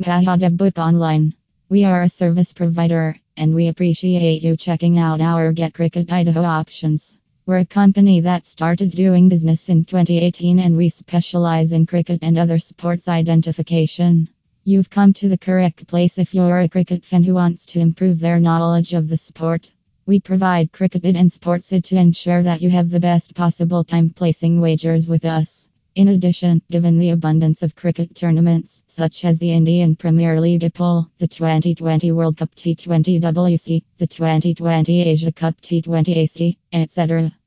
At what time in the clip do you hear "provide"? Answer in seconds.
20.20-20.70